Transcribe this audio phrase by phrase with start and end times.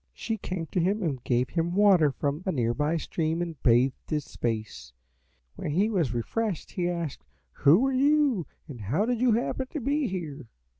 [0.15, 4.09] She came to him and gave him water from a near by stream and bathed
[4.09, 4.93] his face.
[5.55, 9.79] When he was refreshed he asked, 'Who are you, and how did you happen to
[9.79, 10.47] be here?'